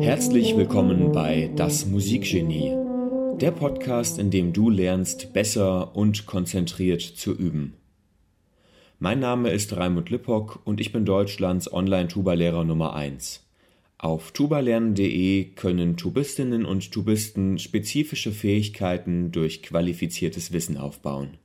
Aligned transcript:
Herzlich 0.00 0.56
willkommen 0.56 1.12
bei 1.12 1.50
Das 1.56 1.84
Musikgenie, 1.84 2.74
der 3.38 3.50
Podcast, 3.50 4.18
in 4.18 4.30
dem 4.30 4.54
du 4.54 4.70
lernst, 4.70 5.34
besser 5.34 5.94
und 5.94 6.24
konzentriert 6.24 7.02
zu 7.02 7.36
üben. 7.36 7.74
Mein 8.98 9.20
Name 9.20 9.50
ist 9.50 9.76
Raimund 9.76 10.08
Lippock 10.08 10.62
und 10.64 10.80
ich 10.80 10.90
bin 10.90 11.04
Deutschlands 11.04 11.70
Online-Tuba-Lehrer 11.70 12.64
Nummer 12.64 12.94
1. 12.94 13.46
Auf 13.98 14.32
tubalernen.de 14.32 15.50
können 15.50 15.98
Tubistinnen 15.98 16.64
und 16.64 16.90
Tubisten 16.90 17.58
spezifische 17.58 18.32
Fähigkeiten 18.32 19.32
durch 19.32 19.62
qualifiziertes 19.62 20.52
Wissen 20.52 20.78
aufbauen. 20.78 21.36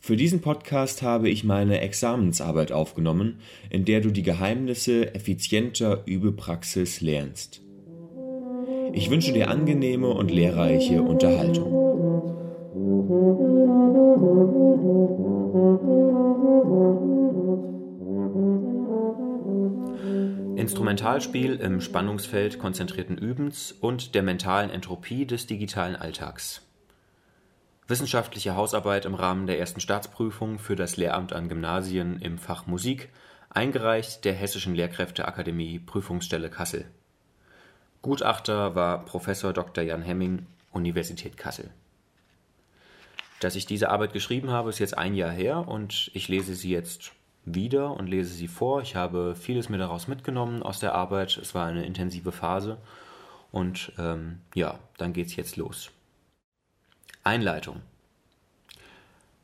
Für 0.00 0.16
diesen 0.16 0.40
Podcast 0.40 1.02
habe 1.02 1.28
ich 1.28 1.44
meine 1.44 1.80
Examensarbeit 1.80 2.72
aufgenommen, 2.72 3.40
in 3.68 3.84
der 3.84 4.00
du 4.00 4.10
die 4.10 4.22
Geheimnisse 4.22 5.14
effizienter 5.14 6.02
Übepraxis 6.06 7.00
lernst. 7.00 7.62
Ich 8.92 9.10
wünsche 9.10 9.32
dir 9.32 9.50
angenehme 9.50 10.08
und 10.08 10.30
lehrreiche 10.30 11.02
Unterhaltung. 11.02 11.74
Instrumentalspiel 20.56 21.56
im 21.56 21.80
Spannungsfeld 21.80 22.58
konzentrierten 22.58 23.18
Übens 23.18 23.72
und 23.72 24.14
der 24.14 24.22
mentalen 24.22 24.70
Entropie 24.70 25.26
des 25.26 25.46
digitalen 25.46 25.96
Alltags. 25.96 26.67
Wissenschaftliche 27.88 28.54
Hausarbeit 28.54 29.06
im 29.06 29.14
Rahmen 29.14 29.46
der 29.46 29.58
ersten 29.58 29.80
Staatsprüfung 29.80 30.58
für 30.58 30.76
das 30.76 30.98
Lehramt 30.98 31.32
an 31.32 31.48
Gymnasien 31.48 32.20
im 32.20 32.36
Fach 32.36 32.66
Musik, 32.66 33.08
eingereicht 33.48 34.26
der 34.26 34.34
Hessischen 34.34 34.74
Lehrkräfteakademie 34.74 35.78
Prüfungsstelle 35.78 36.50
Kassel. 36.50 36.84
Gutachter 38.02 38.74
war 38.74 39.06
Professor 39.06 39.54
Dr. 39.54 39.82
Jan 39.82 40.02
Hemming, 40.02 40.44
Universität 40.70 41.38
Kassel. 41.38 41.70
Dass 43.40 43.56
ich 43.56 43.64
diese 43.64 43.88
Arbeit 43.88 44.12
geschrieben 44.12 44.50
habe, 44.50 44.68
ist 44.68 44.80
jetzt 44.80 44.98
ein 44.98 45.14
Jahr 45.14 45.30
her 45.30 45.66
und 45.66 46.10
ich 46.12 46.28
lese 46.28 46.54
sie 46.54 46.70
jetzt 46.70 47.12
wieder 47.46 47.92
und 47.92 48.06
lese 48.06 48.34
sie 48.34 48.48
vor. 48.48 48.82
Ich 48.82 48.96
habe 48.96 49.34
vieles 49.34 49.70
mir 49.70 49.78
daraus 49.78 50.08
mitgenommen 50.08 50.62
aus 50.62 50.78
der 50.78 50.94
Arbeit. 50.94 51.38
Es 51.38 51.54
war 51.54 51.66
eine 51.66 51.86
intensive 51.86 52.32
Phase 52.32 52.76
und 53.50 53.92
ähm, 53.98 54.42
ja, 54.54 54.78
dann 54.98 55.14
geht's 55.14 55.36
jetzt 55.36 55.56
los. 55.56 55.90
Einleitung 57.28 57.82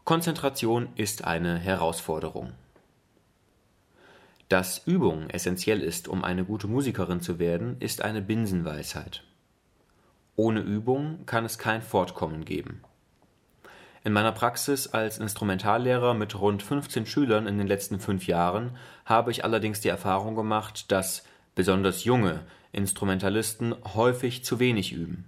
Konzentration 0.05 0.89
ist 0.97 1.25
eine 1.25 1.59
Herausforderung. 1.59 2.55
Dass 4.49 4.87
Übung 4.87 5.29
essentiell 5.29 5.83
ist, 5.83 6.09
um 6.09 6.25
eine 6.25 6.47
gute 6.47 6.67
Musikerin 6.67 7.21
zu 7.21 7.39
werden, 7.39 7.77
ist 7.81 8.01
eine 8.01 8.23
Binsenweisheit. 8.23 9.23
Ohne 10.35 10.61
Übung 10.61 11.27
kann 11.27 11.45
es 11.45 11.59
kein 11.59 11.83
Fortkommen 11.83 12.47
geben. 12.47 12.81
In 14.03 14.15
meiner 14.15 14.33
Praxis 14.33 14.87
als 14.87 15.19
Instrumentallehrer 15.19 16.15
mit 16.15 16.41
rund 16.41 16.63
15 16.63 17.05
Schülern 17.05 17.47
in 17.47 17.59
den 17.59 17.67
letzten 17.67 18.01
fünf 18.01 18.27
Jahren 18.27 18.79
habe 19.05 19.31
ich 19.31 19.45
allerdings 19.45 19.83
die 19.83 19.89
Erfahrung 19.89 20.37
gemacht, 20.37 20.91
dass 20.91 21.23
besonders 21.55 22.05
junge 22.05 22.47
Instrumentalisten 22.73 23.75
häufig 23.95 24.43
zu 24.43 24.59
wenig 24.59 24.95
üben. 24.95 25.27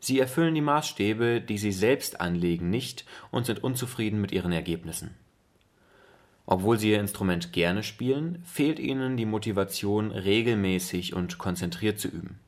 Sie 0.00 0.18
erfüllen 0.18 0.54
die 0.54 0.62
Maßstäbe, 0.62 1.40
die 1.40 1.58
sie 1.58 1.72
selbst 1.72 2.20
anlegen, 2.20 2.70
nicht 2.70 3.04
und 3.30 3.46
sind 3.46 3.62
unzufrieden 3.62 4.20
mit 4.20 4.32
ihren 4.32 4.50
Ergebnissen. 4.50 5.14
Obwohl 6.46 6.78
sie 6.78 6.90
ihr 6.90 7.00
Instrument 7.00 7.52
gerne 7.52 7.82
spielen, 7.82 8.42
fehlt 8.44 8.80
ihnen 8.80 9.16
die 9.16 9.26
Motivation, 9.26 10.10
regelmäßig 10.10 11.14
und 11.14 11.38
konzentriert 11.38 12.00
zu 12.00 12.08
üben. 12.08 12.40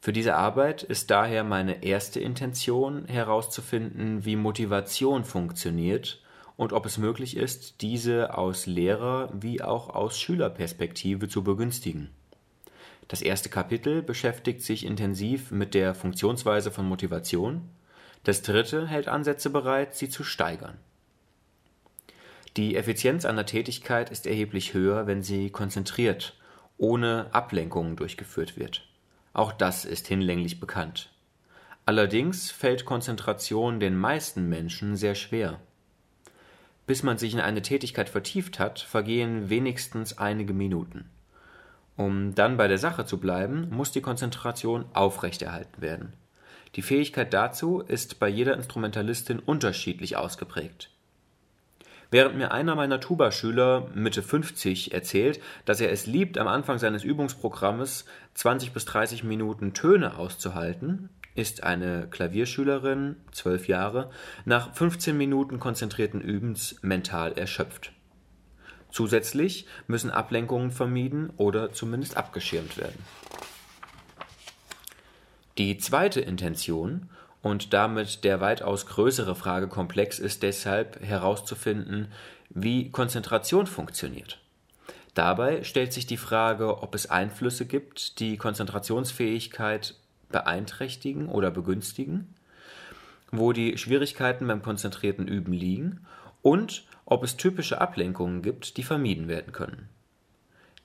Für 0.00 0.12
diese 0.12 0.34
Arbeit 0.34 0.82
ist 0.82 1.10
daher 1.12 1.44
meine 1.44 1.84
erste 1.84 2.18
Intention 2.18 3.06
herauszufinden, 3.06 4.24
wie 4.24 4.34
Motivation 4.34 5.24
funktioniert 5.24 6.20
und 6.56 6.72
ob 6.72 6.86
es 6.86 6.98
möglich 6.98 7.36
ist, 7.36 7.80
diese 7.82 8.36
aus 8.36 8.66
Lehrer- 8.66 9.32
wie 9.32 9.62
auch 9.62 9.88
aus 9.90 10.18
Schülerperspektive 10.18 11.28
zu 11.28 11.44
begünstigen. 11.44 12.10
Das 13.12 13.20
erste 13.20 13.50
Kapitel 13.50 14.00
beschäftigt 14.00 14.62
sich 14.62 14.86
intensiv 14.86 15.50
mit 15.50 15.74
der 15.74 15.94
Funktionsweise 15.94 16.70
von 16.70 16.88
Motivation, 16.88 17.68
das 18.24 18.40
dritte 18.40 18.86
hält 18.86 19.06
Ansätze 19.06 19.50
bereit, 19.50 19.94
sie 19.94 20.08
zu 20.08 20.24
steigern. 20.24 20.78
Die 22.56 22.74
Effizienz 22.74 23.26
einer 23.26 23.44
Tätigkeit 23.44 24.08
ist 24.08 24.26
erheblich 24.26 24.72
höher, 24.72 25.06
wenn 25.06 25.22
sie 25.22 25.50
konzentriert, 25.50 26.38
ohne 26.78 27.26
Ablenkungen 27.32 27.96
durchgeführt 27.96 28.56
wird. 28.56 28.88
Auch 29.34 29.52
das 29.52 29.84
ist 29.84 30.08
hinlänglich 30.08 30.58
bekannt. 30.58 31.10
Allerdings 31.84 32.50
fällt 32.50 32.86
Konzentration 32.86 33.78
den 33.78 33.94
meisten 33.94 34.48
Menschen 34.48 34.96
sehr 34.96 35.16
schwer. 35.16 35.60
Bis 36.86 37.02
man 37.02 37.18
sich 37.18 37.34
in 37.34 37.40
eine 37.40 37.60
Tätigkeit 37.60 38.08
vertieft 38.08 38.58
hat, 38.58 38.80
vergehen 38.80 39.50
wenigstens 39.50 40.16
einige 40.16 40.54
Minuten. 40.54 41.10
Um 42.02 42.34
dann 42.34 42.56
bei 42.56 42.66
der 42.66 42.78
Sache 42.78 43.06
zu 43.06 43.18
bleiben, 43.18 43.68
muss 43.70 43.92
die 43.92 44.00
Konzentration 44.00 44.86
aufrechterhalten 44.92 45.80
werden. 45.80 46.14
Die 46.74 46.82
Fähigkeit 46.82 47.32
dazu 47.32 47.78
ist 47.78 48.18
bei 48.18 48.28
jeder 48.28 48.54
Instrumentalistin 48.54 49.38
unterschiedlich 49.38 50.16
ausgeprägt. 50.16 50.90
Während 52.10 52.36
mir 52.36 52.50
einer 52.50 52.74
meiner 52.74 52.98
Tuba-Schüler 52.98 53.86
Mitte 53.94 54.20
50 54.20 54.92
erzählt, 54.92 55.40
dass 55.64 55.80
er 55.80 55.92
es 55.92 56.06
liebt, 56.06 56.38
am 56.38 56.48
Anfang 56.48 56.78
seines 56.78 57.04
Übungsprogrammes 57.04 58.04
20 58.34 58.72
bis 58.72 58.84
30 58.84 59.22
Minuten 59.22 59.72
Töne 59.72 60.18
auszuhalten, 60.18 61.08
ist 61.36 61.62
eine 61.62 62.08
Klavierschülerin, 62.10 63.14
12 63.30 63.68
Jahre, 63.68 64.10
nach 64.44 64.74
15 64.74 65.16
Minuten 65.16 65.60
konzentrierten 65.60 66.20
Übens 66.20 66.80
mental 66.82 67.38
erschöpft. 67.38 67.92
Zusätzlich 68.92 69.66
müssen 69.88 70.10
Ablenkungen 70.10 70.70
vermieden 70.70 71.30
oder 71.38 71.72
zumindest 71.72 72.16
abgeschirmt 72.16 72.76
werden. 72.76 73.02
Die 75.58 75.78
zweite 75.78 76.20
Intention 76.20 77.08
und 77.40 77.72
damit 77.72 78.22
der 78.22 78.40
weitaus 78.40 78.86
größere 78.86 79.34
Fragekomplex 79.34 80.18
ist 80.18 80.42
deshalb 80.42 81.02
herauszufinden, 81.02 82.12
wie 82.50 82.90
Konzentration 82.90 83.66
funktioniert. 83.66 84.38
Dabei 85.14 85.62
stellt 85.64 85.92
sich 85.92 86.06
die 86.06 86.16
Frage, 86.16 86.82
ob 86.82 86.94
es 86.94 87.10
Einflüsse 87.10 87.66
gibt, 87.66 88.18
die 88.18 88.36
Konzentrationsfähigkeit 88.36 89.94
beeinträchtigen 90.30 91.28
oder 91.28 91.50
begünstigen, 91.50 92.34
wo 93.30 93.52
die 93.52 93.76
Schwierigkeiten 93.76 94.46
beim 94.46 94.62
konzentrierten 94.62 95.28
Üben 95.28 95.52
liegen 95.52 96.06
und 96.40 96.84
ob 97.12 97.24
es 97.24 97.36
typische 97.36 97.78
Ablenkungen 97.78 98.40
gibt, 98.40 98.78
die 98.78 98.82
vermieden 98.82 99.28
werden 99.28 99.52
können. 99.52 99.90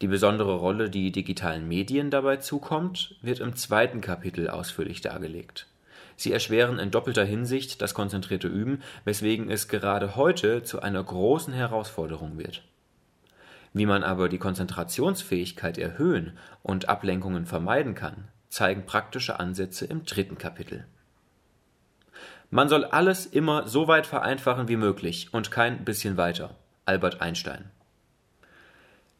Die 0.02 0.08
besondere 0.08 0.56
Rolle, 0.56 0.90
die 0.90 1.14
digitalen 1.14 1.68
Medien 1.70 2.12
dabei 2.12 2.36
zukommt, 2.36 3.16
wird 3.22 3.40
im 3.40 3.56
zweiten 3.56 4.02
Kapitel 4.02 4.50
ausführlich 4.50 5.00
dargelegt. 5.00 5.68
Sie 6.18 6.34
erschweren 6.34 6.80
in 6.80 6.92
doppelter 6.92 7.24
Hinsicht 7.24 7.82
das 7.82 7.94
konzentrierte 7.94 8.50
Üben, 8.50 8.82
weswegen 9.06 9.50
es 9.50 9.70
gerade 9.70 10.18
heute 10.18 10.64
zu 10.64 10.82
einer 10.82 11.02
großen 11.02 11.54
Herausforderung 11.54 12.38
wird. 12.38 12.62
Wie 13.72 13.86
man 13.86 14.04
aber 14.04 14.28
die 14.28 14.38
Konzentrationsfähigkeit 14.38 15.78
erhöhen 15.78 16.38
und 16.62 16.90
Ablenkungen 16.90 17.46
vermeiden 17.46 17.96
kann, 17.96 18.28
zeigen 18.50 18.86
praktische 18.86 19.40
Ansätze 19.40 19.86
im 19.86 20.04
dritten 20.04 20.38
Kapitel. 20.38 20.86
Man 22.50 22.70
soll 22.70 22.86
alles 22.86 23.26
immer 23.26 23.68
so 23.68 23.90
weit 23.90 24.08
vereinfachen 24.08 24.70
wie 24.70 24.78
möglich 24.78 25.28
und 25.34 25.52
kein 25.52 25.84
bisschen 25.84 26.16
weiter. 26.16 26.56
Albert 26.86 27.22
Einstein. 27.22 27.66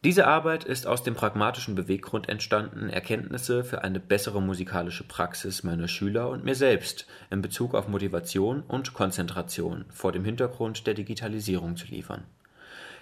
Diese 0.02 0.26
Arbeit 0.26 0.64
ist 0.64 0.86
aus 0.86 1.02
dem 1.02 1.14
pragmatischen 1.14 1.74
Beweggrund 1.74 2.28
entstanden, 2.30 2.88
Erkenntnisse 2.88 3.64
für 3.64 3.82
eine 3.82 4.00
bessere 4.00 4.40
musikalische 4.40 5.04
Praxis 5.04 5.62
meiner 5.62 5.88
Schüler 5.88 6.30
und 6.30 6.44
mir 6.44 6.54
selbst 6.54 7.06
in 7.30 7.42
Bezug 7.42 7.74
auf 7.74 7.88
Motivation 7.88 8.62
und 8.62 8.94
Konzentration 8.94 9.84
vor 9.90 10.12
dem 10.12 10.24
Hintergrund 10.24 10.86
der 10.86 10.94
Digitalisierung 10.94 11.76
zu 11.76 11.86
liefern. 11.88 12.24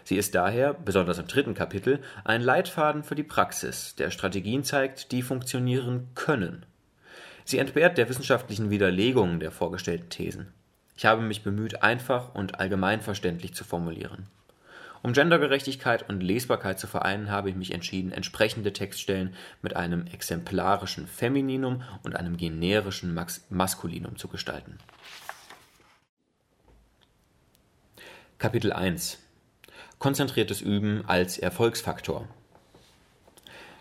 Sie 0.03 0.17
ist 0.17 0.35
daher, 0.35 0.75
besonders 0.75 1.19
im 1.19 1.29
dritten 1.29 1.55
Kapitel, 1.55 2.01
ein 2.25 2.41
Leitfaden 2.41 3.05
für 3.05 3.15
die 3.15 3.23
Praxis, 3.23 3.95
der 3.95 4.11
Strategien 4.11 4.65
zeigt, 4.65 5.13
die 5.13 5.23
funktionieren 5.23 6.09
können 6.15 6.67
Sie 7.49 7.59
entbehrt 7.59 7.97
der 7.97 8.09
wissenschaftlichen 8.09 8.71
Widerlegung 8.71 9.39
der 9.39 9.53
vorgestellten 9.53 10.11
Thesen. 10.11 10.53
Ich 10.97 11.07
habe 11.07 11.23
mich 11.23 11.45
bemüht, 11.45 11.81
einfach 11.81 12.35
und 12.35 12.59
allgemeinverständlich 12.59 13.55
zu 13.55 13.63
formulieren. 13.63 14.27
Um 15.05 15.13
Gendergerechtigkeit 15.13 16.09
und 16.09 16.25
Lesbarkeit 16.25 16.81
zu 16.81 16.89
vereinen, 16.89 17.31
habe 17.31 17.49
ich 17.49 17.55
mich 17.55 17.73
entschieden, 17.73 18.11
entsprechende 18.11 18.73
Textstellen 18.73 19.33
mit 19.63 19.77
einem 19.77 20.09
exemplarischen 20.09 21.07
Femininum 21.07 21.85
und 22.03 22.17
einem 22.17 22.37
generischen 22.37 23.15
Max 23.15 23.45
Maskulinum 23.49 24.17
zu 24.17 24.27
gestalten. 24.27 24.79
Kapitel 28.39 28.73
1 28.73 29.19
Konzentriertes 30.01 30.63
Üben 30.63 31.05
als 31.07 31.39
Erfolgsfaktor. 31.39 32.27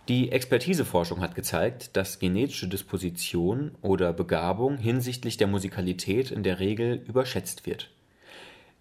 Die 0.07 0.31
Expertiseforschung 0.31 1.21
hat 1.21 1.33
gezeigt, 1.33 1.97
dass 1.97 2.19
genetische 2.19 2.67
Disposition 2.67 3.71
oder 3.81 4.13
Begabung 4.13 4.77
hinsichtlich 4.77 5.37
der 5.37 5.47
Musikalität 5.47 6.29
in 6.29 6.43
der 6.43 6.59
Regel 6.59 7.03
überschätzt 7.07 7.65
wird. 7.65 7.89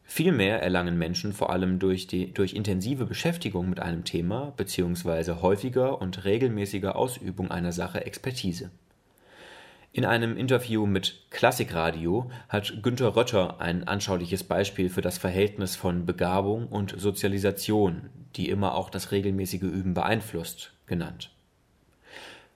Vielmehr 0.03 0.63
erlangen 0.63 0.99
Menschen 0.99 1.33
vor 1.33 1.49
allem 1.49 1.79
durch, 1.79 2.07
die, 2.07 2.35
durch 2.35 2.53
intensive 2.53 3.07
Beschäftigung 3.07 3.71
mit 3.71 3.81
einem 3.81 4.05
Thema 4.05 4.53
bzw. 4.59 5.41
häufiger 5.41 6.03
und 6.03 6.27
regelmäßiger 6.27 6.95
Ausübung 6.95 7.51
einer 7.51 7.73
Sache 7.73 8.05
Expertise. 8.05 8.71
In 9.97 10.05
einem 10.05 10.37
Interview 10.37 10.87
mit 10.87 11.21
Klassikradio 11.31 12.29
hat 12.49 12.83
Günter 12.83 13.15
Rötter 13.15 13.61
ein 13.61 13.87
anschauliches 13.87 14.43
Beispiel 14.43 14.91
für 14.91 15.03
das 15.03 15.19
Verhältnis 15.19 15.77
von 15.77 16.05
Begabung 16.05 16.67
und 16.67 16.99
Sozialisation, 16.99 18.11
die 18.35 18.49
immer 18.49 18.75
auch 18.75 18.91
das 18.91 19.13
regelmäßige 19.13 19.63
Üben 19.63 19.95
beeinflusst, 19.95 20.73
genannt. 20.87 21.31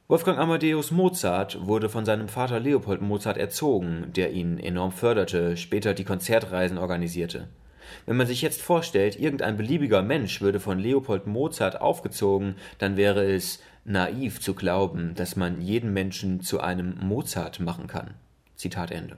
Wolfgang 0.08 0.36
Amadeus 0.36 0.90
Mozart 0.90 1.64
wurde 1.64 1.88
von 1.88 2.04
seinem 2.04 2.26
Vater 2.26 2.58
Leopold 2.58 3.02
Mozart 3.02 3.38
erzogen, 3.38 4.12
der 4.16 4.32
ihn 4.32 4.58
enorm 4.58 4.90
förderte, 4.90 5.56
später 5.56 5.94
die 5.94 6.04
Konzertreisen 6.04 6.76
organisierte. 6.76 7.46
Wenn 8.04 8.16
man 8.16 8.26
sich 8.26 8.42
jetzt 8.42 8.62
vorstellt, 8.62 9.18
irgendein 9.18 9.56
beliebiger 9.56 10.02
Mensch 10.02 10.40
würde 10.40 10.58
von 10.58 10.80
Leopold 10.80 11.28
Mozart 11.28 11.80
aufgezogen, 11.80 12.56
dann 12.78 12.96
wäre 12.96 13.24
es 13.24 13.62
naiv 13.84 14.40
zu 14.40 14.54
glauben, 14.54 15.14
dass 15.14 15.36
man 15.36 15.60
jeden 15.60 15.92
Menschen 15.92 16.40
zu 16.40 16.60
einem 16.60 16.98
Mozart 16.98 17.60
machen 17.60 17.86
kann. 17.86 18.14
Zitat 18.54 18.90
Ende. 18.90 19.16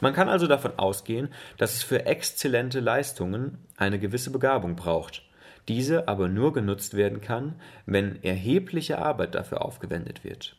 Man 0.00 0.14
kann 0.14 0.28
also 0.28 0.46
davon 0.46 0.78
ausgehen, 0.78 1.28
dass 1.58 1.74
es 1.74 1.82
für 1.82 2.06
exzellente 2.06 2.80
Leistungen 2.80 3.58
eine 3.76 3.98
gewisse 3.98 4.30
Begabung 4.30 4.76
braucht 4.76 5.22
diese 5.70 6.08
aber 6.08 6.28
nur 6.28 6.52
genutzt 6.52 6.94
werden 6.94 7.20
kann, 7.20 7.54
wenn 7.86 8.22
erhebliche 8.24 8.98
Arbeit 8.98 9.36
dafür 9.36 9.64
aufgewendet 9.64 10.24
wird. 10.24 10.56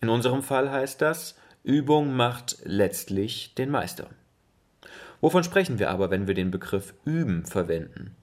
In 0.00 0.08
unserem 0.08 0.42
Fall 0.42 0.70
heißt 0.70 1.00
das, 1.00 1.38
Übung 1.62 2.12
macht 2.12 2.58
letztlich 2.64 3.54
den 3.54 3.70
Meister. 3.70 4.08
Wovon 5.20 5.44
sprechen 5.44 5.78
wir 5.78 5.90
aber, 5.90 6.10
wenn 6.10 6.26
wir 6.26 6.34
den 6.34 6.50
Begriff 6.50 6.94
üben 7.04 7.44
verwenden? 7.44 8.16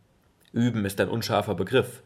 Üben 0.51 0.85
ist 0.85 0.99
ein 0.99 1.09
unscharfer 1.09 1.55
Begriff. 1.55 2.01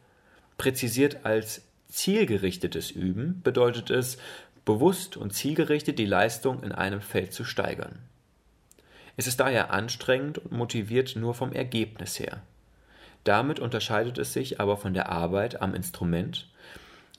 Präzisiert 0.60 1.26
als 1.26 1.62
zielgerichtetes 1.88 2.92
Üben 2.92 3.42
bedeutet 3.44 3.90
es, 3.90 4.18
bewusst 4.66 5.16
und 5.16 5.34
zielgerichtet 5.34 5.98
die 5.98 6.06
Leistung 6.06 6.62
in 6.64 6.74
einem 6.74 7.00
Feld 7.00 7.34
zu 7.34 7.46
steigern. 7.46 7.98
Es 9.16 9.26
ist 9.26 9.40
daher 9.40 9.72
anstrengend 9.72 10.38
und 10.38 10.52
motiviert 10.52 11.16
nur 11.16 11.34
vom 11.34 11.54
Ergebnis 11.54 12.20
her. 12.20 12.42
Damit 13.24 13.62
unterscheidet 13.62 14.18
es 14.18 14.34
sich 14.34 14.60
aber 14.60 14.76
von 14.76 14.94
der 14.94 15.08
Arbeit 15.10 15.62
am 15.62 15.74
Instrument, 15.74 16.50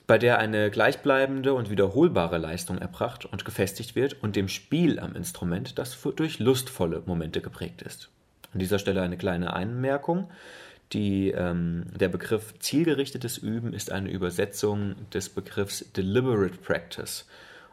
bei 0.05 0.19
der 0.19 0.37
eine 0.37 0.69
gleichbleibende 0.69 1.55
und 1.55 1.71
wiederholbare 1.71 2.37
Leistung 2.37 2.77
erbracht 2.77 3.25
und 3.25 3.43
gefestigt 3.43 3.95
wird, 3.95 4.21
und 4.21 4.35
dem 4.35 4.49
Spiel 4.49 4.99
am 4.99 5.15
Instrument, 5.15 5.79
das 5.79 5.99
durch 6.15 6.37
lustvolle 6.37 7.01
Momente 7.07 7.41
geprägt 7.41 7.81
ist. 7.81 8.09
An 8.53 8.59
dieser 8.59 8.77
Stelle 8.77 9.01
eine 9.01 9.17
kleine 9.17 9.53
Einmerkung. 9.53 10.29
Die, 10.93 11.29
ähm, 11.31 11.85
der 11.97 12.09
Begriff 12.09 12.53
zielgerichtetes 12.59 13.37
Üben 13.37 13.73
ist 13.73 13.91
eine 13.91 14.11
Übersetzung 14.11 14.95
des 15.13 15.29
Begriffs 15.29 15.85
deliberate 15.95 16.57
practice. 16.57 17.25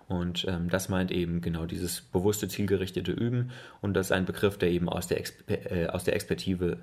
Und 0.06 0.46
ähm, 0.48 0.70
das 0.70 0.88
meint 0.88 1.10
eben 1.10 1.40
genau 1.40 1.66
dieses 1.66 2.00
bewusste, 2.00 2.48
zielgerichtete 2.48 3.12
Üben. 3.12 3.50
Und 3.80 3.94
das 3.94 4.06
ist 4.06 4.12
ein 4.12 4.24
Begriff, 4.24 4.56
der 4.56 4.70
eben 4.70 4.88
aus 4.88 5.06
der, 5.06 5.18
Exper 5.18 5.70
äh, 5.70 5.86
aus 5.88 6.04
der 6.04 6.14
Expertive 6.14 6.78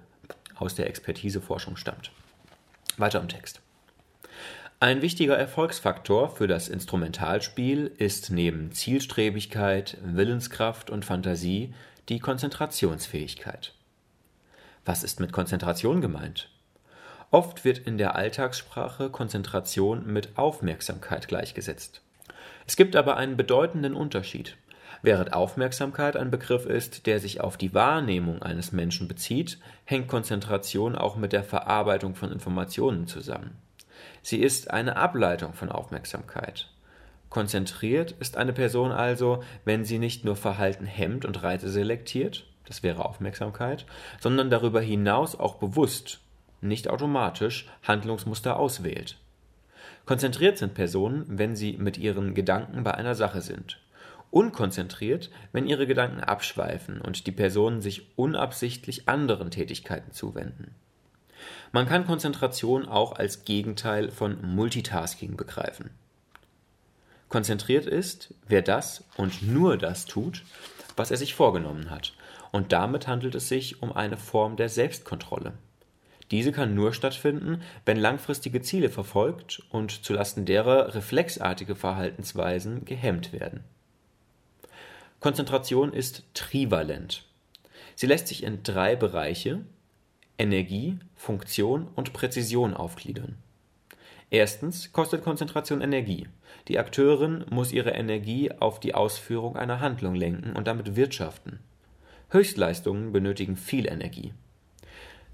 aus 0.56 0.76
der 0.76 0.88
Expertiseforschung 0.88 1.76
stammt. 1.78 2.12
Weiter 2.98 3.20
im 3.20 3.28
Text. 3.28 3.62
Ein 4.80 5.02
wichtiger 5.02 5.38
Erfolgsfaktor 5.38 6.30
für 6.30 6.48
das 6.48 6.70
Instrumentalspiel 6.70 7.92
ist 7.98 8.30
neben 8.30 8.72
Zielstrebigkeit, 8.72 9.98
Willenskraft 10.04 10.90
und 10.90 11.06
Fantasie 11.06 11.74
die 12.10 12.20
Konzentrationsfähigkeit. 12.20 13.74
Was 14.86 15.04
ist 15.04 15.20
mit 15.20 15.32
Konzentration 15.32 16.00
gemeint? 16.00 16.50
Oft 17.32 17.66
wird 17.66 17.80
in 17.80 17.98
der 17.98 18.16
Alltagssprache 18.16 19.10
Konzentration 19.10 20.06
mit 20.06 20.38
Aufmerksamkeit 20.38 21.28
gleichgesetzt. 21.28 22.02
Es 22.68 22.76
gibt 22.76 22.96
aber 22.96 23.18
einen 23.18 23.36
bedeutenden 23.36 23.96
Unterschied. 23.96 24.58
Während 25.02 25.34
Aufmerksamkeit 25.34 26.16
ein 26.16 26.30
Begriff 26.30 26.66
ist, 26.66 27.08
der 27.08 27.20
sich 27.20 27.42
auf 27.42 27.58
die 27.58 27.74
Wahrnehmung 27.74 28.44
eines 28.44 28.72
Menschen 28.72 29.08
bezieht, 29.08 29.60
hängt 29.86 30.08
Konzentration 30.08 30.96
auch 30.96 31.16
mit 31.16 31.34
der 31.34 31.44
Verarbeitung 31.44 32.16
von 32.16 32.32
Informationen 32.32 33.08
zusammen. 33.08 33.58
Sie 34.22 34.40
ist 34.40 34.72
eine 34.72 34.98
Ableitung 34.98 35.54
von 35.54 35.70
Aufmerksamkeit. 35.70 36.70
Konzentriert 37.30 38.12
ist 38.20 38.38
eine 38.38 38.54
Person 38.54 38.92
also, 38.92 39.44
wenn 39.66 39.84
sie 39.84 39.98
nicht 39.98 40.26
nur 40.26 40.36
Verhalten 40.36 40.86
hemmt 40.86 41.26
und 41.26 41.42
Reize 41.44 41.70
selektiert, 41.70 42.46
das 42.65 42.83
wäre 42.83 43.06
Aufmerksamkeit, 43.06 43.85
sondern 44.19 44.50
darüber 44.50 44.81
hinaus 44.81 45.39
auch 45.39 45.56
bewusst, 45.56 46.19
nicht 46.62 46.89
automatisch, 46.89 47.67
Handlungsmuster 47.83 48.57
auswählt. 48.57 49.17
Konzentriert 50.06 50.57
sind 50.57 50.73
Personen, 50.73 51.25
wenn 51.27 51.56
sie 51.56 51.73
mit 51.73 51.97
ihren 51.97 52.33
Gedanken 52.33 52.83
bei 52.83 52.94
einer 52.94 53.15
Sache 53.15 53.41
sind 53.41 53.79
unkonzentriert, 54.35 55.29
wenn 55.53 55.65
ihre 55.65 55.88
Gedanken 55.88 56.19
abschweifen 56.19 57.00
und 57.00 57.25
die 57.25 57.31
Personen 57.31 57.79
sich 57.81 58.06
unabsichtlich 58.17 59.07
anderen 59.07 59.50
Tätigkeiten 59.50 60.12
zuwenden. 60.12 60.75
Man 61.71 61.88
kann 61.88 62.06
Konzentration 62.06 62.85
auch 62.85 63.13
als 63.13 63.45
Gegenteil 63.45 64.12
von 64.12 64.45
Multitasking 64.45 65.38
begreifen. 65.38 65.91
Konzentriert 67.29 67.85
ist, 67.85 68.33
wer 68.45 68.62
das 68.62 69.06
und 69.15 69.41
nur 69.41 69.77
das 69.77 70.06
tut, 70.06 70.44
was 70.97 71.12
er 71.12 71.17
sich 71.17 71.33
vorgenommen 71.33 71.89
hat, 71.89 72.12
und 72.56 72.72
damit 72.72 73.06
handelt 73.06 73.36
es 73.36 73.50
sich 73.50 73.84
um 73.84 73.92
eine 73.92 74.16
Form 74.16 74.56
der 74.56 74.69
Selbstkontrolle. 74.69 75.52
Diese 76.31 76.54
kann 76.54 76.74
nur 76.74 76.94
stattfinden, 76.94 77.62
wenn 77.84 77.98
langfristige 77.98 78.62
Ziele 78.62 78.90
verfolgt 78.90 79.62
und 79.72 80.06
zulasten 80.06 80.46
derer 80.46 80.96
reflexartige 80.96 81.75
Verhaltensweisen 81.75 82.86
gehemmt 82.86 83.34
werden. 83.34 83.66
Konzentration 85.19 85.92
ist 85.92 86.24
trivalent. 86.34 87.25
Sie 87.94 88.07
lässt 88.07 88.30
sich 88.30 88.44
in 88.44 88.63
drei 88.63 88.96
Bereiche 88.96 89.60
Energie, 90.38 90.98
Funktion 91.13 91.90
und 91.94 92.13
Präzision 92.13 92.74
aufgliedern. 92.74 93.36
Erstens 94.29 94.94
kostet 94.94 95.25
Konzentration 95.25 95.82
Energie. 95.82 96.29
Die 96.70 96.79
Akteurin 96.79 97.44
muss 97.50 97.74
ihre 97.74 97.91
Energie 97.91 98.50
auf 98.53 98.79
die 98.79 98.96
Ausführung 98.96 99.58
einer 99.58 99.82
Handlung 99.82 100.15
lenken 100.15 100.53
und 100.56 100.68
damit 100.68 100.96
wirtschaften. 100.96 101.60
Höchstleistungen 102.29 103.12
benötigen 103.12 103.55
viel 103.55 103.88
Energie. 103.88 104.34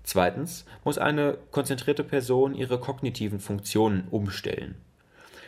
Zweitens 0.03 0.65
muss 0.83 0.97
eine 0.97 1.37
konzentrierte 1.51 2.03
Person 2.03 2.55
ihre 2.55 2.79
kognitiven 2.79 3.39
Funktionen 3.39 4.07
umstellen. 4.09 4.75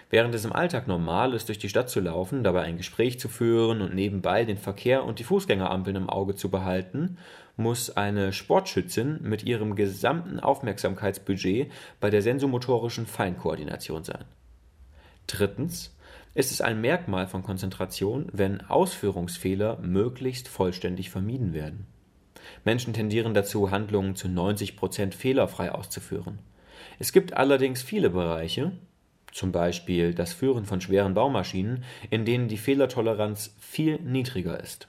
Während 0.10 0.36
es 0.36 0.46
im 0.46 0.54
Alltag 0.54 0.88
normal 0.88 1.34
ist, 1.34 1.48
durch 1.48 1.58
die 1.58 1.70
Stadt 1.70 1.90
zu 1.90 2.00
laufen, 2.00 2.44
dabei 2.44 2.62
ein 2.62 2.78
Gespräch 2.78 3.20
zu 3.20 3.30
führen 3.30 3.82
und 3.82 3.96
nebenbei 3.96 4.46
den 4.46 4.60
Verkehr 4.60 5.06
und 5.06 5.18
die 5.18 5.24
Fußgängerampeln 5.24 5.96
im 5.96 6.10
Auge 6.10 6.36
zu 6.36 6.50
behalten, 6.50 7.18
muss 7.58 7.90
eine 7.90 8.32
Sportschützin 8.32 9.20
mit 9.24 9.44
ihrem 9.44 9.76
gesamten 9.76 10.40
Aufmerksamkeitsbudget 10.40 11.72
bei 12.00 12.12
der 12.12 12.22
sensomotorischen 12.22 13.08
Feinkoordination 13.08 14.04
sein. 14.04 14.26
Drittens 15.26 15.96
ist 16.36 16.52
es 16.52 16.62
ein 16.62 16.82
Merkmal 16.82 17.28
von 17.28 17.44
Konzentration, 17.44 18.28
wenn 18.32 18.62
Ausführungsfehler 18.62 19.78
möglichst 19.80 20.48
vollständig 20.48 21.10
vermieden 21.10 21.54
werden. 21.54 21.86
Menschen 22.64 22.94
tendieren 22.94 23.34
dazu, 23.34 23.72
Handlungen 23.72 24.16
zu 24.16 24.28
90% 24.28 25.14
fehlerfrei 25.14 25.72
auszuführen. 25.72 26.40
Es 27.00 27.12
gibt 27.12 27.34
allerdings 27.34 27.82
viele 27.82 28.10
Bereiche, 28.10 28.72
zum 29.32 29.52
Beispiel 29.52 30.14
das 30.14 30.34
Führen 30.34 30.66
von 30.66 30.82
schweren 30.82 31.14
Baumaschinen, 31.14 31.84
in 32.10 32.26
denen 32.26 32.48
die 32.48 32.58
Fehlertoleranz 32.58 33.56
viel 33.60 34.00
niedriger 34.00 34.60
ist. 34.60 34.88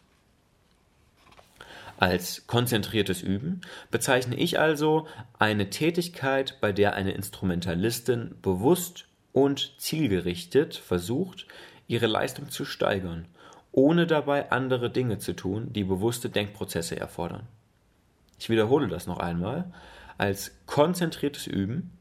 Als 1.97 2.47
konzentriertes 2.47 3.23
Üben 3.23 3.61
bezeichne 3.91 4.35
ich 4.37 4.59
also 4.59 5.07
eine 5.39 5.71
Tätigkeit, 5.71 6.59
bei 6.61 6.73
der 6.73 6.95
eine 6.95 7.13
Instrumentalistin 7.13 8.35
bewusst 8.43 9.07
und 9.35 9.75
zielgerichtet 9.79 10.77
versucht, 10.77 11.47
ihre 11.89 12.07
Leistung 12.07 12.49
zu 12.51 12.65
steigern, 12.65 13.27
ohne 13.73 14.07
dabei 14.07 14.53
andere 14.53 14.91
Dinge 14.91 15.19
zu 15.19 15.35
tun, 15.35 15.73
die 15.73 15.83
bewusste 15.83 16.31
Denkprozesse 16.31 16.99
erfordern. 16.99 17.47
Ich 18.39 18.49
wiederhole 18.49 18.87
das 18.87 19.07
noch 19.07 19.19
einmal. 19.19 19.73
Als 20.17 20.53
konzentriertes 20.67 21.49
Üben 21.49 21.99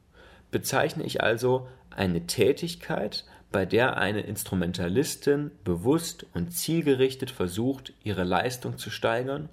bezeichne 0.52 1.04
ich 1.04 1.24
also 1.24 1.68
eine 1.90 2.28
Tätigkeit, 2.28 3.26
bei 3.52 3.66
der 3.66 3.98
eine 3.98 4.22
Instrumentalistin 4.22 5.52
bewusst 5.64 6.28
und 6.36 6.52
zielgerichtet 6.52 7.32
versucht, 7.32 7.94
ihre 8.04 8.24
Leistung 8.24 8.78
zu 8.78 8.92
steigern, 8.92 9.50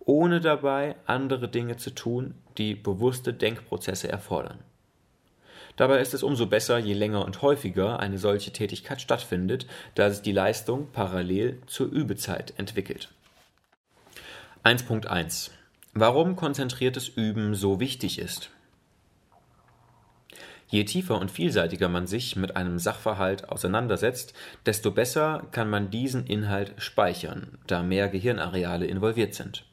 ohne 0.00 0.40
dabei 0.40 0.96
andere 1.06 1.48
Dinge 1.48 1.78
zu 1.78 1.94
tun, 1.94 2.34
die 2.58 2.74
bewusste 2.74 3.32
Denkprozesse 3.32 4.08
erfordern. 4.08 4.58
Dabei 5.76 6.00
ist 6.00 6.14
es 6.14 6.22
umso 6.22 6.46
besser, 6.46 6.78
je 6.78 6.94
länger 6.94 7.24
und 7.24 7.42
häufiger 7.42 8.00
eine 8.00 8.18
solche 8.18 8.52
Tätigkeit 8.52 9.00
stattfindet, 9.00 9.66
da 9.94 10.10
sich 10.10 10.22
die 10.22 10.32
Leistung 10.32 10.88
parallel 10.92 11.60
zur 11.66 11.88
Übezeit 11.88 12.54
entwickelt. 12.58 13.08
1.1 14.64 15.50
Warum 15.94 16.36
konzentriertes 16.36 17.08
Üben 17.08 17.54
so 17.54 17.80
wichtig 17.80 18.18
ist. 18.18 18.50
Je 20.68 20.84
tiefer 20.84 21.18
und 21.18 21.30
vielseitiger 21.30 21.90
man 21.90 22.06
sich 22.06 22.34
mit 22.34 22.56
einem 22.56 22.78
Sachverhalt 22.78 23.50
auseinandersetzt, 23.50 24.32
desto 24.64 24.90
besser 24.90 25.46
kann 25.52 25.68
man 25.68 25.90
diesen 25.90 26.26
Inhalt 26.26 26.72
speichern, 26.78 27.58
da 27.66 27.82
mehr 27.82 28.08
Gehirnareale 28.08 28.86
involviert 28.86 29.34
sind. 29.34 29.66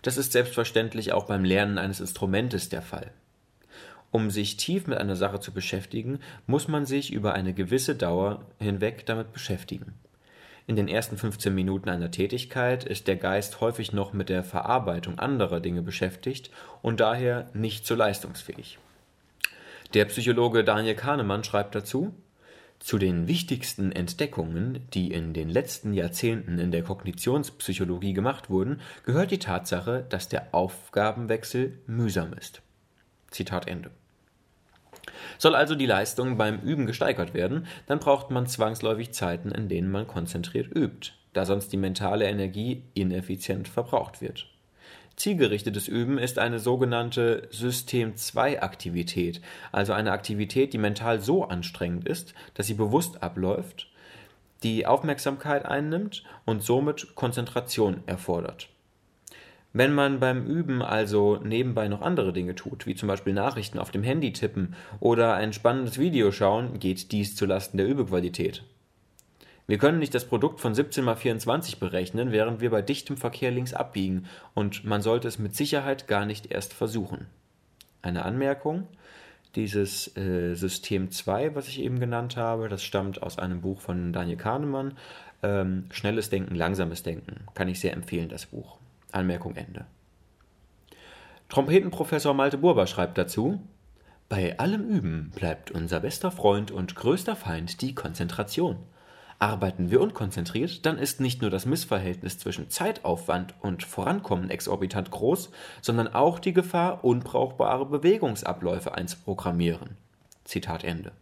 Das 0.00 0.16
ist 0.16 0.32
selbstverständlich 0.32 1.12
auch 1.12 1.26
beim 1.26 1.44
Lernen 1.44 1.76
eines 1.76 2.00
Instrumentes 2.00 2.70
der 2.70 2.80
Fall. 2.80 3.10
Um 4.12 4.30
sich 4.30 4.56
tief 4.56 4.86
mit 4.86 4.98
einer 4.98 5.16
Sache 5.16 5.40
zu 5.40 5.52
beschäftigen, 5.52 6.18
muss 6.46 6.66
man 6.66 6.84
sich 6.84 7.12
über 7.12 7.34
eine 7.34 7.54
gewisse 7.54 7.94
Dauer 7.94 8.44
hinweg 8.58 9.06
damit 9.06 9.32
beschäftigen. 9.32 9.94
In 10.66 10.76
den 10.76 10.88
ersten 10.88 11.16
15 11.16 11.54
Minuten 11.54 11.88
einer 11.88 12.10
Tätigkeit 12.10 12.84
ist 12.84 13.08
der 13.08 13.16
Geist 13.16 13.60
häufig 13.60 13.92
noch 13.92 14.12
mit 14.12 14.28
der 14.28 14.44
Verarbeitung 14.44 15.18
anderer 15.18 15.60
Dinge 15.60 15.82
beschäftigt 15.82 16.50
und 16.82 17.00
daher 17.00 17.50
nicht 17.54 17.86
so 17.86 17.94
leistungsfähig. 17.94 18.78
Der 19.94 20.04
Psychologe 20.04 20.62
Daniel 20.62 20.94
Kahnemann 20.94 21.42
schreibt 21.42 21.74
dazu, 21.74 22.14
zu 22.78 22.98
den 22.98 23.28
wichtigsten 23.28 23.92
Entdeckungen, 23.92 24.86
die 24.94 25.12
in 25.12 25.34
den 25.34 25.50
letzten 25.50 25.92
Jahrzehnten 25.92 26.58
in 26.58 26.70
der 26.70 26.82
Kognitionspsychologie 26.82 28.14
gemacht 28.14 28.48
wurden, 28.48 28.80
gehört 29.04 29.32
die 29.32 29.38
Tatsache, 29.38 30.06
dass 30.08 30.28
der 30.28 30.54
Aufgabenwechsel 30.54 31.78
mühsam 31.86 32.32
ist. 32.32 32.62
Zitat 33.30 33.68
Ende. 33.68 33.90
Soll 35.38 35.54
also 35.54 35.74
die 35.74 35.86
Leistung 35.86 36.36
beim 36.36 36.60
Üben 36.60 36.86
gesteigert 36.86 37.34
werden, 37.34 37.66
dann 37.86 37.98
braucht 37.98 38.30
man 38.30 38.46
zwangsläufig 38.46 39.12
Zeiten, 39.12 39.50
in 39.50 39.68
denen 39.68 39.90
man 39.90 40.06
konzentriert 40.06 40.68
übt, 40.74 41.12
da 41.32 41.44
sonst 41.44 41.72
die 41.72 41.76
mentale 41.76 42.26
Energie 42.26 42.82
ineffizient 42.94 43.68
verbraucht 43.68 44.20
wird. 44.20 44.46
Zielgerichtetes 45.16 45.86
Üben 45.86 46.16
ist 46.16 46.38
eine 46.38 46.58
sogenannte 46.58 47.46
System-2-Aktivität, 47.50 49.42
also 49.70 49.92
eine 49.92 50.12
Aktivität, 50.12 50.72
die 50.72 50.78
mental 50.78 51.20
so 51.20 51.44
anstrengend 51.44 52.08
ist, 52.08 52.32
dass 52.54 52.66
sie 52.66 52.74
bewusst 52.74 53.22
abläuft, 53.22 53.88
die 54.62 54.86
Aufmerksamkeit 54.86 55.66
einnimmt 55.66 56.24
und 56.46 56.62
somit 56.62 57.14
Konzentration 57.16 58.02
erfordert. 58.06 58.68
Wenn 59.72 59.94
man 59.94 60.18
beim 60.18 60.46
Üben 60.46 60.82
also 60.82 61.38
nebenbei 61.44 61.86
noch 61.86 62.02
andere 62.02 62.32
Dinge 62.32 62.56
tut, 62.56 62.86
wie 62.86 62.96
zum 62.96 63.06
Beispiel 63.08 63.32
Nachrichten 63.32 63.78
auf 63.78 63.92
dem 63.92 64.02
Handy 64.02 64.32
tippen 64.32 64.74
oder 64.98 65.34
ein 65.34 65.52
spannendes 65.52 65.98
Video 65.98 66.32
schauen, 66.32 66.80
geht 66.80 67.12
dies 67.12 67.36
zulasten 67.36 67.78
der 67.78 67.86
Übequalität. 67.86 68.64
Wir 69.68 69.78
können 69.78 70.00
nicht 70.00 70.16
das 70.16 70.24
Produkt 70.24 70.58
von 70.58 70.74
17 70.74 71.04
mal 71.04 71.14
24 71.14 71.78
berechnen, 71.78 72.32
während 72.32 72.60
wir 72.60 72.70
bei 72.70 72.82
dichtem 72.82 73.16
Verkehr 73.16 73.52
links 73.52 73.72
abbiegen, 73.72 74.26
und 74.52 74.84
man 74.84 75.02
sollte 75.02 75.28
es 75.28 75.38
mit 75.38 75.54
Sicherheit 75.54 76.08
gar 76.08 76.26
nicht 76.26 76.50
erst 76.50 76.72
versuchen. 76.74 77.26
Eine 78.02 78.24
Anmerkung. 78.24 78.88
Dieses 79.54 80.16
äh, 80.16 80.54
System 80.54 81.12
2, 81.12 81.54
was 81.54 81.68
ich 81.68 81.80
eben 81.80 82.00
genannt 82.00 82.36
habe, 82.36 82.68
das 82.68 82.82
stammt 82.82 83.22
aus 83.22 83.38
einem 83.38 83.60
Buch 83.60 83.80
von 83.80 84.12
Daniel 84.12 84.36
Kahnemann. 84.36 84.96
Ähm, 85.44 85.84
Schnelles 85.92 86.30
Denken, 86.30 86.56
langsames 86.56 87.04
Denken. 87.04 87.46
Kann 87.54 87.68
ich 87.68 87.78
sehr 87.78 87.92
empfehlen, 87.92 88.28
das 88.28 88.46
Buch. 88.46 88.78
Anmerkung 89.12 89.56
Ende. 89.56 89.86
Trompetenprofessor 91.48 92.34
Malte 92.34 92.58
Burber 92.58 92.86
schreibt 92.86 93.18
dazu, 93.18 93.60
bei 94.28 94.58
allem 94.60 94.88
Üben 94.88 95.32
bleibt 95.34 95.72
unser 95.72 95.98
bester 95.98 96.30
Freund 96.30 96.70
und 96.70 96.94
größter 96.94 97.34
Feind 97.34 97.80
die 97.82 97.96
Konzentration. 97.96 98.76
Arbeiten 99.40 99.90
wir 99.90 100.00
unkonzentriert, 100.00 100.86
dann 100.86 100.98
ist 100.98 101.18
nicht 101.18 101.40
nur 101.40 101.50
das 101.50 101.66
Missverhältnis 101.66 102.38
zwischen 102.38 102.70
Zeitaufwand 102.70 103.54
und 103.60 103.82
Vorankommen 103.82 104.50
exorbitant 104.50 105.10
groß, 105.10 105.50
sondern 105.80 106.08
auch 106.08 106.38
die 106.38 106.52
Gefahr, 106.52 107.02
unbrauchbare 107.04 107.86
Bewegungsabläufe 107.86 108.94
einzuprogrammieren. 108.94 109.96
Zitat 110.44 110.84
Ende. 110.84 111.12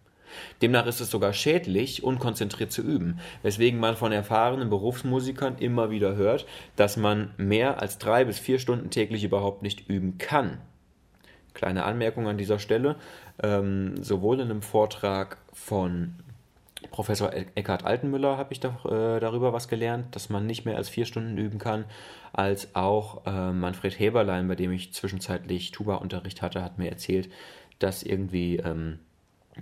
Demnach 0.62 0.87
ist 0.87 1.00
es 1.00 1.11
sogar 1.11 1.32
schädlich, 1.32 2.02
unkonzentriert 2.02 2.73
zu 2.73 2.82
üben, 2.82 3.20
weswegen 3.42 3.80
man 3.80 3.97
von 3.97 4.12
erfahrenen 4.12 4.70
Berufsmusikern 4.70 5.56
immer 5.58 5.90
wieder 5.90 6.16
hört, 6.16 6.47
dass 6.76 6.97
man 6.97 7.32
mehr 7.37 7.80
als 7.80 7.99
drei 7.99 8.25
bis 8.25 8.38
vier 8.38 8.58
Stunden 8.58 8.90
täglich 8.90 9.25
überhaupt 9.25 9.62
nicht 9.62 9.88
üben 9.88 10.18
kann. 10.18 10.58
Kleine 11.54 11.85
Anmerkung 11.85 12.28
an 12.28 12.38
dieser 12.38 12.58
Stelle, 12.58 12.97
ähm, 13.42 14.02
sowohl 14.02 14.40
in 14.40 14.50
einem 14.50 14.62
Vortrag 14.62 15.38
von 15.52 16.14
Professor 16.90 17.32
Eckhard 17.32 17.85
Altenmüller 17.85 18.37
habe 18.37 18.52
ich 18.52 18.61
doch, 18.61 18.87
äh, 18.87 19.20
darüber 19.20 19.52
was 19.52 19.68
gelernt, 19.68 20.14
dass 20.14 20.28
man 20.30 20.47
nicht 20.47 20.64
mehr 20.64 20.76
als 20.76 20.88
vier 20.88 21.06
Stunden 21.06 21.37
üben 21.37 21.58
kann, 21.58 21.85
als 22.32 22.75
auch 22.75 23.26
äh, 23.26 23.52
Manfred 23.52 23.99
Heberlein, 23.99 24.47
bei 24.49 24.54
dem 24.54 24.73
ich 24.73 24.92
zwischenzeitlich 24.92 25.73
Tuba-Unterricht 25.73 26.42
hatte, 26.42 26.62
hat 26.62 26.78
mir 26.78 26.88
erzählt, 26.88 27.30
dass 27.78 28.02
irgendwie, 28.02 28.56
ähm, 28.56 29.00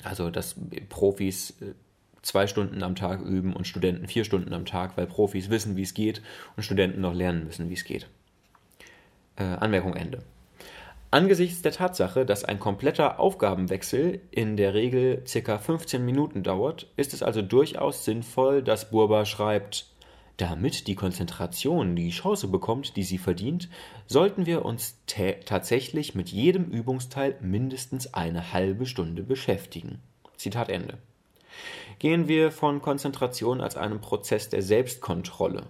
also 0.04 0.30
dass 0.30 0.56
Profis 0.88 1.60
äh, 1.60 1.74
zwei 2.22 2.46
Stunden 2.46 2.82
am 2.82 2.96
Tag 2.96 3.20
üben 3.20 3.54
und 3.54 3.66
Studenten 3.66 4.08
vier 4.08 4.24
Stunden 4.24 4.52
am 4.52 4.64
Tag, 4.64 4.96
weil 4.96 5.06
Profis 5.06 5.48
wissen, 5.50 5.76
wie 5.76 5.82
es 5.82 5.94
geht 5.94 6.22
und 6.56 6.62
Studenten 6.62 7.00
noch 7.00 7.14
lernen 7.14 7.44
müssen, 7.44 7.70
wie 7.70 7.74
es 7.74 7.84
geht. 7.84 8.08
Äh, 9.36 9.44
Anmerkung 9.44 9.94
Ende. 9.94 10.22
Angesichts 11.12 11.62
der 11.62 11.72
Tatsache, 11.72 12.26
dass 12.26 12.44
ein 12.44 12.58
kompletter 12.58 13.20
Aufgabenwechsel 13.20 14.20
in 14.32 14.56
der 14.56 14.74
Regel 14.74 15.22
ca. 15.24 15.58
15 15.58 16.04
Minuten 16.04 16.42
dauert, 16.42 16.88
ist 16.96 17.14
es 17.14 17.22
also 17.22 17.42
durchaus 17.42 18.04
sinnvoll, 18.04 18.62
dass 18.62 18.90
Burba 18.90 19.24
schreibt, 19.24 19.86
damit 20.36 20.86
die 20.86 20.94
Konzentration 20.94 21.96
die 21.96 22.10
Chance 22.10 22.48
bekommt, 22.48 22.96
die 22.96 23.04
sie 23.04 23.18
verdient, 23.18 23.68
sollten 24.06 24.46
wir 24.46 24.64
uns 24.64 24.98
tatsächlich 25.06 26.14
mit 26.14 26.28
jedem 26.28 26.66
Übungsteil 26.66 27.36
mindestens 27.40 28.12
eine 28.14 28.52
halbe 28.52 28.86
Stunde 28.86 29.22
beschäftigen. 29.22 30.00
Zitat 30.36 30.68
Ende. 30.68 30.98
Gehen 31.98 32.28
wir 32.28 32.52
von 32.52 32.82
Konzentration 32.82 33.60
als 33.60 33.76
einem 33.76 34.00
Prozess 34.00 34.50
der 34.50 34.62
Selbstkontrolle 34.62 35.64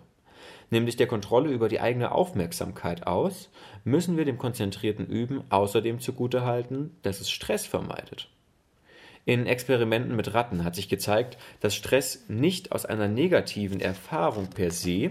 nämlich 0.70 0.96
der 0.96 1.06
Kontrolle 1.06 1.50
über 1.50 1.68
die 1.68 1.80
eigene 1.80 2.12
Aufmerksamkeit 2.12 3.06
aus, 3.06 3.50
müssen 3.84 4.16
wir 4.16 4.24
dem 4.24 4.38
konzentrierten 4.38 5.06
Üben 5.06 5.42
außerdem 5.50 6.00
zugutehalten, 6.00 6.96
dass 7.02 7.20
es 7.20 7.30
Stress 7.30 7.66
vermeidet. 7.66 8.28
In 9.26 9.46
Experimenten 9.46 10.14
mit 10.14 10.32
Ratten 10.32 10.64
hat 10.64 10.76
sich 10.76 10.88
gezeigt, 10.88 11.36
dass 11.60 11.74
Stress 11.74 12.24
nicht 12.28 12.70
aus 12.72 12.86
einer 12.86 13.08
negativen 13.08 13.80
Erfahrung 13.80 14.48
per 14.48 14.70
se 14.70 15.10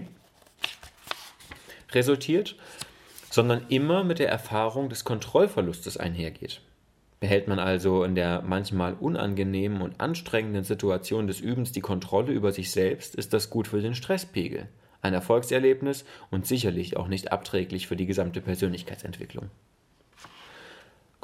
resultiert, 1.92 2.56
sondern 3.30 3.66
immer 3.68 4.02
mit 4.02 4.18
der 4.18 4.30
Erfahrung 4.30 4.88
des 4.88 5.04
Kontrollverlustes 5.04 5.98
einhergeht. 5.98 6.62
Behält 7.20 7.46
man 7.46 7.58
also 7.58 8.04
in 8.04 8.14
der 8.14 8.42
manchmal 8.42 8.94
unangenehmen 8.94 9.82
und 9.82 10.00
anstrengenden 10.00 10.64
Situation 10.64 11.26
des 11.26 11.40
Übens 11.40 11.72
die 11.72 11.80
Kontrolle 11.80 12.32
über 12.32 12.52
sich 12.52 12.70
selbst, 12.70 13.14
ist 13.14 13.32
das 13.34 13.50
gut 13.50 13.68
für 13.68 13.80
den 13.80 13.94
Stresspegel 13.94 14.68
ein 15.06 15.14
Erfolgserlebnis 15.14 16.04
und 16.30 16.46
sicherlich 16.46 16.96
auch 16.96 17.08
nicht 17.08 17.32
abträglich 17.32 17.86
für 17.86 17.96
die 17.96 18.06
gesamte 18.06 18.40
Persönlichkeitsentwicklung. 18.40 19.50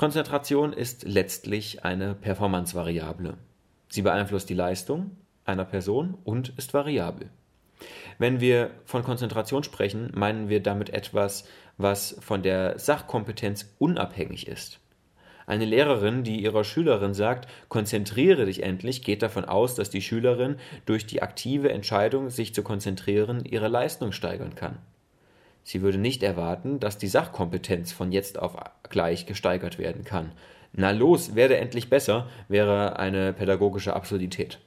Konzentration 0.03 0.73
ist 0.73 1.05
letztlich 1.05 1.85
eine 1.85 2.17
Performance-Variable. 2.17 3.35
Sie 3.89 4.03
beeinflusst 4.03 4.51
die 4.51 4.55
Leistung 4.55 5.13
einer 5.45 5.65
Person 5.65 6.19
und 6.25 6.53
ist 6.57 6.75
variabel. 6.75 7.31
Wenn 8.19 8.41
wir 8.41 8.73
von 8.85 9.05
Konzentration 9.05 9.63
sprechen, 9.63 10.11
meinen 10.13 10.49
wir 10.49 10.61
damit 10.61 10.91
etwas, 10.91 11.45
was 11.77 12.17
von 12.21 12.43
der 12.43 12.81
Sachkompetenz 12.81 13.77
unabhängig 13.79 14.49
ist. 14.49 14.81
Eine 15.47 15.67
Lehrerin, 15.67 16.25
die 16.25 16.43
ihrer 16.43 16.65
Schülerin 16.65 17.15
sagt, 17.15 17.49
konzentriere 17.69 18.47
dich 18.47 18.65
endlich, 18.65 19.05
geht 19.05 19.23
davon 19.23 19.45
aus, 19.45 19.77
dass 19.77 19.89
die 19.89 20.03
Schülerin 20.03 20.57
durch 20.85 21.07
die 21.07 21.23
aktive 21.23 21.71
Entscheidung, 21.71 22.29
sich 22.29 22.53
zu 22.53 22.65
konzentrieren, 22.65 23.45
ihre 23.45 23.69
Leistung 23.69 24.11
steigern 24.11 24.57
kann. 24.57 24.79
Sie 25.64 25.83
würde 25.83 25.99
nicht 25.99 26.23
erwarten, 26.23 26.81
dass 26.81 26.99
die 26.99 27.09
Sachkompetenz 27.09 27.92
von 27.92 28.12
jetzt 28.12 28.38
auf 28.38 28.57
gleich 28.88 29.26
gesteigert 29.26 29.78
werden 29.78 30.04
kann. 30.04 30.33
Na 30.73 30.90
los, 30.90 31.35
werde 31.35 31.57
endlich 31.57 31.90
besser, 31.90 32.28
wäre 32.49 32.99
eine 32.99 33.33
pädagogische 33.33 33.95
Absurdität. 33.95 34.59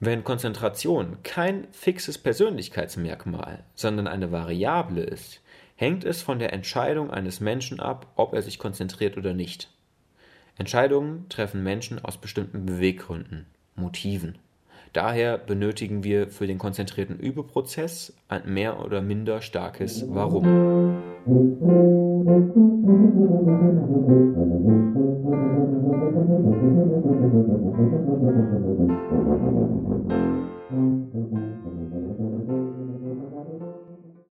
Wenn 0.00 0.24
Konzentration 0.24 1.18
kein 1.22 1.68
fixes 1.72 2.16
Persönlichkeitsmerkmal, 2.16 3.64
sondern 3.74 4.06
eine 4.06 4.32
Variable 4.32 5.02
ist, 5.02 5.42
hängt 5.76 6.04
es 6.04 6.22
von 6.22 6.38
der 6.38 6.52
Entscheidung 6.52 7.10
eines 7.10 7.40
Menschen 7.40 7.80
ab, 7.80 8.06
ob 8.16 8.34
er 8.34 8.42
sich 8.42 8.58
konzentriert 8.58 9.16
oder 9.16 9.34
nicht. 9.34 9.68
Entscheidungen 10.56 11.28
treffen 11.28 11.62
Menschen 11.62 12.04
aus 12.04 12.18
bestimmten 12.18 12.66
Beweggründen, 12.66 13.46
Motiven. 13.76 14.38
Daher 14.92 15.38
benötigen 15.38 16.02
wir 16.02 16.28
für 16.28 16.48
den 16.48 16.58
konzentrierten 16.58 17.18
Übeprozess 17.18 18.12
ein 18.28 18.52
mehr 18.52 18.84
oder 18.84 19.00
minder 19.00 19.40
starkes 19.40 20.04
Warum. 20.08 20.44